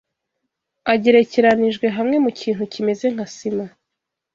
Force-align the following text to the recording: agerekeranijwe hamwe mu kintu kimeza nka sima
agerekeranijwe 0.93 1.85
hamwe 1.97 2.15
mu 2.23 2.31
kintu 2.39 2.63
kimeza 2.73 3.05
nka 3.13 3.27
sima 3.35 3.65